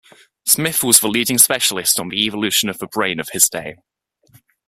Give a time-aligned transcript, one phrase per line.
[0.47, 3.75] Smith was the leading specialist on the evolution of the brain of his day.